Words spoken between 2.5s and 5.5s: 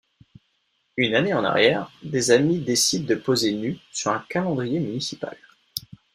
décident de poser nues sur un calendrier municipal.